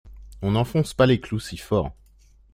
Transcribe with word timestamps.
On 0.41 0.53
n’enfonce 0.53 0.95
pas 0.95 1.05
les 1.05 1.19
clous 1.21 1.39
si 1.39 1.57
fort. 1.57 1.91